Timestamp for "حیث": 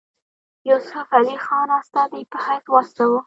2.45-2.65